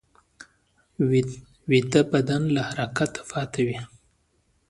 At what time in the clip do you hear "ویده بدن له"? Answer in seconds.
1.69-2.61